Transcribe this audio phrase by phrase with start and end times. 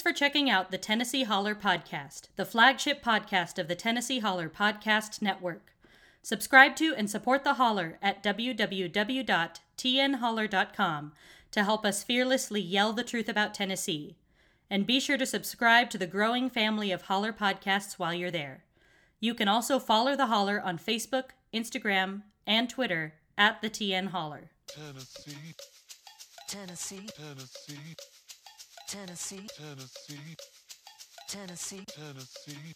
[0.00, 4.48] Thanks for checking out the Tennessee Holler Podcast, the flagship podcast of the Tennessee Holler
[4.48, 5.74] Podcast Network.
[6.22, 11.12] Subscribe to and support the Holler at www.tnholler.com
[11.50, 14.16] to help us fearlessly yell the truth about Tennessee.
[14.70, 18.64] And be sure to subscribe to the growing family of Holler podcasts while you're there.
[19.20, 24.50] You can also follow the Holler on Facebook, Instagram, and Twitter at the TN Holler.
[24.66, 25.54] Tennessee,
[26.48, 27.96] Tennessee, Tennessee,
[28.90, 30.36] Tennessee, Tennessee,
[31.28, 32.74] Tennessee, Tennessee.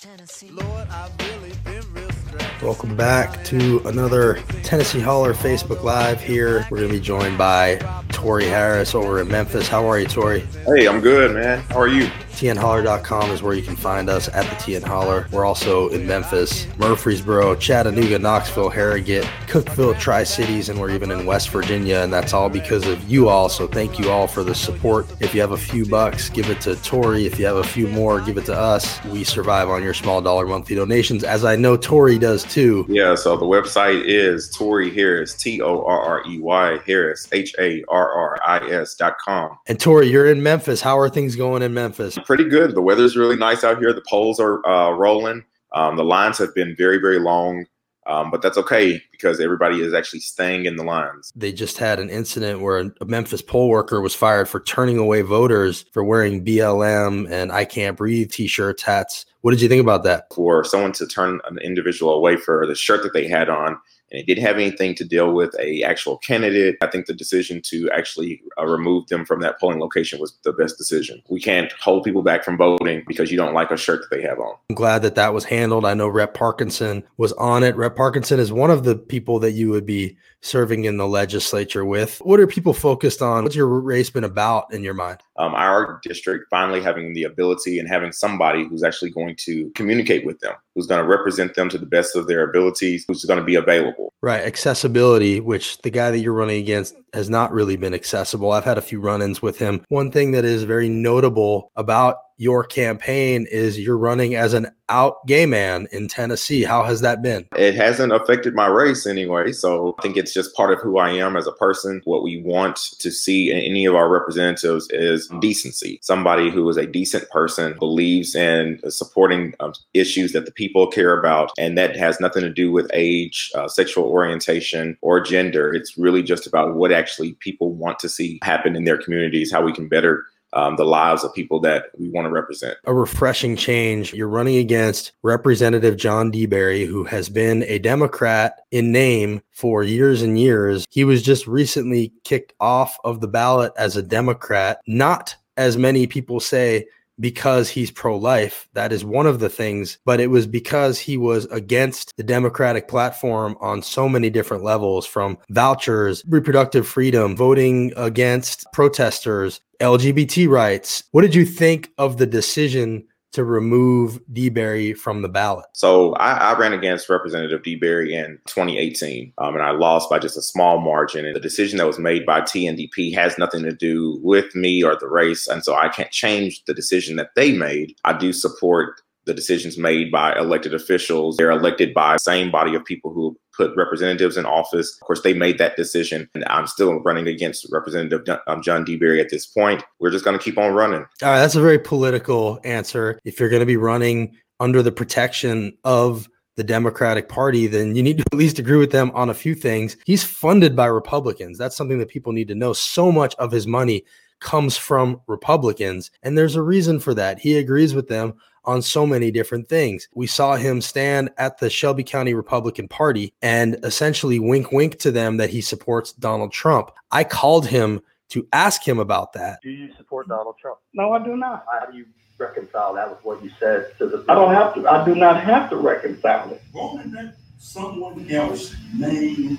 [0.00, 0.48] Tennessee.
[0.48, 0.88] Lord,
[1.20, 2.62] really been real stressed.
[2.62, 6.66] Welcome back to another Tennessee Holler Facebook Live here.
[6.70, 7.76] We're going to be joined by
[8.08, 9.68] Torrey Harris over in Memphis.
[9.68, 10.40] How are you, Torrey?
[10.64, 11.60] Hey, I'm good, man.
[11.68, 12.08] How are you?
[12.40, 15.26] TNHoller.com is where you can find us at the TN Holler.
[15.30, 21.26] We're also in Memphis, Murfreesboro, Chattanooga, Knoxville, Harrogate, Cookeville, Tri Cities, and we're even in
[21.26, 21.98] West Virginia.
[21.98, 23.50] And that's all because of you all.
[23.50, 25.06] So thank you all for the support.
[25.20, 27.26] If you have a few bucks, give it to Torrey.
[27.26, 29.04] If you have a few more, give it to us.
[29.04, 32.86] We survive on your small dollar monthly donations, as I know Torrey does too.
[32.88, 37.54] Yeah, so the website is Torrey Harris, T O R R E Y Harris, H
[37.58, 39.58] A R R I S dot com.
[39.66, 40.80] And Torrey, you're in Memphis.
[40.80, 42.18] How are things going in Memphis?
[42.24, 42.74] Pretty good.
[42.74, 43.92] The weather's really nice out here.
[43.92, 45.44] The polls are uh, rolling.
[45.72, 47.64] Um, the lines have been very, very long,
[48.06, 51.32] um, but that's okay because everybody is actually staying in the lines.
[51.36, 55.22] They just had an incident where a Memphis poll worker was fired for turning away
[55.22, 59.26] voters for wearing BLM and I Can't Breathe t shirts, hats.
[59.42, 60.26] What did you think about that?
[60.34, 63.78] For someone to turn an individual away for the shirt that they had on,
[64.10, 66.76] and it didn't have anything to deal with a actual candidate.
[66.80, 70.52] I think the decision to actually uh, remove them from that polling location was the
[70.52, 71.22] best decision.
[71.28, 74.22] We can't hold people back from voting because you don't like a shirt that they
[74.22, 74.54] have on.
[74.68, 75.84] I'm glad that that was handled.
[75.84, 77.76] I know Rep Parkinson was on it.
[77.76, 81.84] Rep Parkinson is one of the people that you would be serving in the legislature
[81.84, 82.18] with.
[82.18, 83.44] What are people focused on?
[83.44, 85.20] What's your race been about in your mind?
[85.36, 90.24] Um, our district finally having the ability and having somebody who's actually going to communicate
[90.24, 93.38] with them, who's going to represent them to the best of their abilities, who's going
[93.38, 93.99] to be available.
[94.22, 94.42] Right.
[94.42, 98.52] Accessibility, which the guy that you're running against has not really been accessible.
[98.52, 99.82] I've had a few run ins with him.
[99.88, 105.26] One thing that is very notable about your campaign is you're running as an out
[105.26, 106.64] gay man in Tennessee.
[106.64, 107.46] How has that been?
[107.54, 109.52] It hasn't affected my race anyway.
[109.52, 112.00] So I think it's just part of who I am as a person.
[112.04, 115.98] What we want to see in any of our representatives is decency.
[116.02, 121.18] Somebody who is a decent person, believes in supporting um, issues that the people care
[121.18, 121.52] about.
[121.58, 125.74] And that has nothing to do with age, uh, sexual orientation, or gender.
[125.74, 129.62] It's really just about what actually people want to see happen in their communities, how
[129.62, 132.76] we can better um, the lives of people that we want to represent.
[132.84, 134.12] A refreshing change.
[134.12, 140.22] You're running against Representative John DeBerry, who has been a Democrat in name for years
[140.22, 140.86] and years.
[140.90, 146.06] He was just recently kicked off of the ballot as a Democrat, not as many
[146.06, 146.86] people say
[147.20, 148.68] because he's pro life.
[148.74, 152.88] That is one of the things, but it was because he was against the Democratic
[152.88, 161.04] platform on so many different levels from vouchers, reproductive freedom, voting against protesters, LGBT rights.
[161.12, 163.04] What did you think of the decision?
[163.34, 165.66] To remove DeBerry from the ballot.
[165.72, 170.36] So I, I ran against Representative DeBerry in 2018, um, and I lost by just
[170.36, 171.24] a small margin.
[171.24, 174.96] And the decision that was made by TNDP has nothing to do with me or
[174.96, 177.94] the race, and so I can't change the decision that they made.
[178.04, 181.36] I do support the decisions made by elected officials.
[181.36, 184.96] They're elected by the same body of people who put representatives in office.
[185.00, 189.20] Of course, they made that decision, and I'm still running against Representative um, John DeBerry
[189.20, 189.84] at this point.
[189.98, 191.00] We're just going to keep on running.
[191.22, 193.18] All right, that's a very political answer.
[193.24, 198.02] If you're going to be running under the protection of the Democratic Party, then you
[198.02, 199.96] need to at least agree with them on a few things.
[200.06, 201.58] He's funded by Republicans.
[201.58, 202.72] That's something that people need to know.
[202.72, 204.04] So much of his money
[204.40, 207.38] comes from Republicans, and there's a reason for that.
[207.38, 208.34] He agrees with them
[208.64, 210.08] on so many different things.
[210.14, 215.10] We saw him stand at the Shelby County Republican Party and essentially wink wink to
[215.10, 216.90] them that he supports Donald Trump.
[217.10, 218.00] I called him
[218.30, 219.60] to ask him about that.
[219.62, 220.78] Do you support Donald Trump?
[220.94, 221.66] No, I do not.
[221.70, 222.06] How do you
[222.38, 224.24] reconcile that with what you said to the?
[224.28, 224.88] I don't have to.
[224.88, 226.62] I do not have to reconcile it.
[226.72, 229.58] Won't let someone else name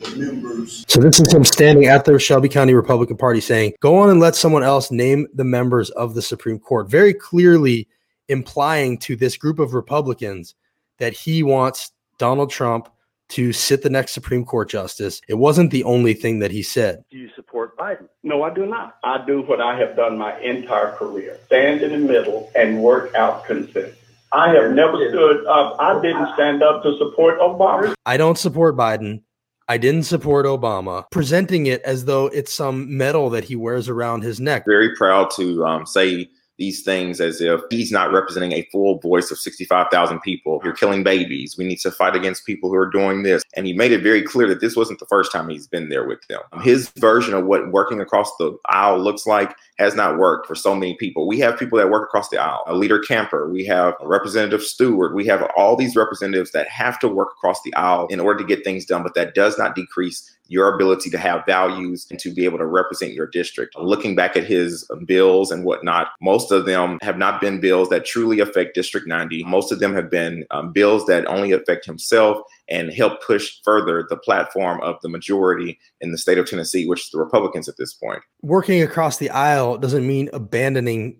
[0.00, 0.84] the members?
[0.88, 4.20] So this is him standing at the Shelby County Republican Party saying, "Go on and
[4.20, 7.88] let someone else name the members of the Supreme Court." Very clearly
[8.28, 10.54] implying to this group of Republicans
[10.98, 12.88] that he wants Donald Trump
[13.30, 15.20] to sit the next Supreme Court justice.
[15.28, 17.04] It wasn't the only thing that he said.
[17.10, 18.08] Do you support Biden?
[18.24, 18.96] No, I do not.
[19.04, 23.14] I do what I have done my entire career: stand in the middle and work
[23.14, 23.96] out consensus.
[24.32, 25.76] I have never stood up.
[25.80, 27.94] I didn't stand up to support Obama.
[28.06, 29.22] I don't support Biden.
[29.70, 34.24] I didn't support Obama, presenting it as though it's some medal that he wears around
[34.24, 34.64] his neck.
[34.66, 36.28] Very proud to um, say
[36.60, 40.60] these things as if he's not representing a full voice of 65,000 people.
[40.62, 41.56] You're killing babies.
[41.56, 43.42] We need to fight against people who are doing this.
[43.56, 46.06] And he made it very clear that this wasn't the first time he's been there
[46.06, 46.40] with them.
[46.62, 50.74] His version of what working across the aisle looks like has not worked for so
[50.74, 51.26] many people.
[51.26, 54.62] We have people that work across the aisle, a leader Camper, we have a Representative
[54.62, 58.38] Stewart, we have all these representatives that have to work across the aisle in order
[58.38, 62.18] to get things done, but that does not decrease your ability to have values and
[62.18, 63.78] to be able to represent your district.
[63.78, 68.04] Looking back at his bills and whatnot, most of them have not been bills that
[68.04, 69.44] truly affect District 90.
[69.44, 72.38] Most of them have been um, bills that only affect himself
[72.68, 77.04] and help push further the platform of the majority in the state of Tennessee, which
[77.04, 78.20] is the Republicans at this point.
[78.42, 81.16] Working across the aisle doesn't mean abandoning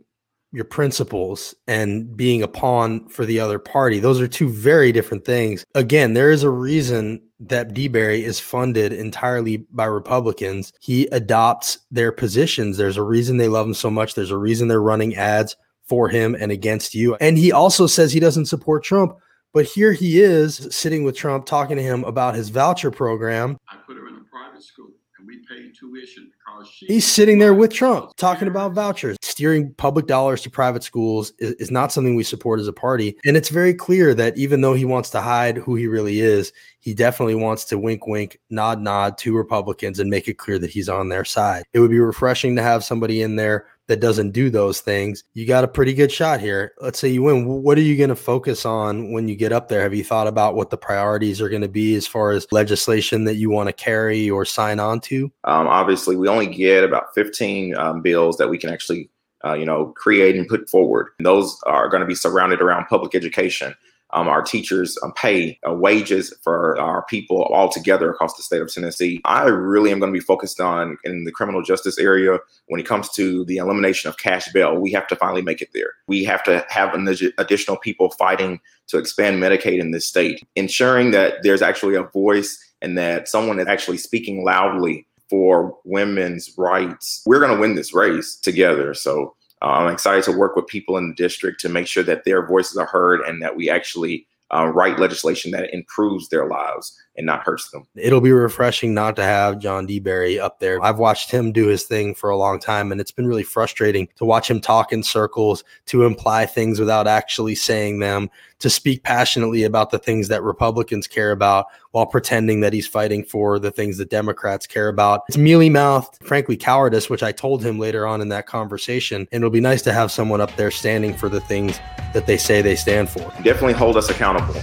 [0.53, 4.01] your principles and being a pawn for the other party.
[4.01, 5.65] Those are two very different things.
[5.77, 10.73] Again, there is a reason that DeBerry is funded entirely by Republicans.
[10.81, 12.77] He adopts their positions.
[12.77, 14.15] There's a reason they love him so much.
[14.15, 17.17] There's a reason they're running ads for him and against you.
[17.17, 19.17] And he also says he doesn't support Trump.
[19.53, 23.57] But here he is sitting with Trump talking to him about his voucher program.
[23.69, 26.31] I put her in a private school and we paid tuition
[26.79, 29.17] He's sitting there with Trump talking about vouchers.
[29.23, 33.17] Steering public dollars to private schools is, is not something we support as a party.
[33.25, 36.53] And it's very clear that even though he wants to hide who he really is,
[36.81, 40.71] he definitely wants to wink, wink, nod, nod to Republicans and make it clear that
[40.71, 41.65] he's on their side.
[41.73, 45.25] It would be refreshing to have somebody in there that doesn't do those things.
[45.35, 46.75] You got a pretty good shot here.
[46.81, 47.45] Let's say you win.
[47.45, 49.83] What are you going to focus on when you get up there?
[49.83, 53.25] Have you thought about what the priorities are going to be as far as legislation
[53.25, 55.25] that you want to carry or sign on to?
[55.43, 59.11] Um, obviously, we only get about 15 um, bills that we can actually,
[59.45, 61.09] uh, you know, create and put forward.
[61.19, 63.75] And those are going to be surrounded around public education.
[64.13, 68.61] Um, our teachers um, pay uh, wages for our people all together across the state
[68.61, 69.21] of Tennessee.
[69.25, 72.87] I really am going to be focused on in the criminal justice area when it
[72.87, 74.77] comes to the elimination of cash bail.
[74.77, 75.93] We have to finally make it there.
[76.07, 77.09] We have to have an
[77.39, 82.59] additional people fighting to expand Medicaid in this state, ensuring that there's actually a voice
[82.83, 87.23] and that someone is actually speaking loudly for women's rights.
[87.25, 88.95] We're going to win this race together.
[88.95, 92.47] So I'm excited to work with people in the district to make sure that their
[92.47, 97.27] voices are heard and that we actually uh, write legislation that improves their lives and
[97.27, 97.87] not hurts them.
[97.95, 100.83] It'll be refreshing not to have John DeBerry up there.
[100.83, 104.09] I've watched him do his thing for a long time, and it's been really frustrating
[104.17, 109.03] to watch him talk in circles, to imply things without actually saying them, to speak
[109.03, 113.71] passionately about the things that Republicans care about while pretending that he's fighting for the
[113.71, 115.23] things that Democrats care about.
[115.29, 119.29] It's mealy mouthed, frankly, cowardice, which I told him later on in that conversation.
[119.33, 121.79] And it'll be nice to have someone up there standing for the things
[122.13, 123.21] that they say they stand for.
[123.43, 124.61] Definitely hold us accountable.